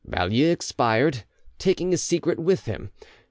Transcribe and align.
Baulieu 0.09 0.49
expired, 0.51 1.25
taking 1.59 1.91
his 1.91 2.01
secret 2.01 2.39
with 2.39 2.65
him. 2.65 2.89